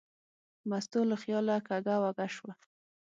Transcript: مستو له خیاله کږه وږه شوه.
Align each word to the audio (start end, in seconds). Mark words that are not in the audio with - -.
مستو 0.69 0.99
له 1.09 1.15
خیاله 1.23 1.57
کږه 1.67 1.95
وږه 2.03 2.27
شوه. 2.35 2.53